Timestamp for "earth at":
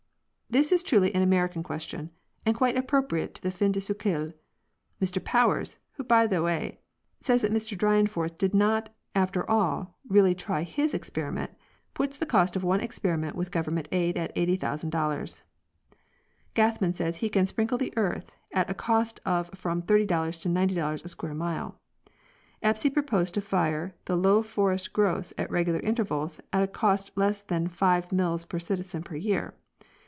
17.95-18.69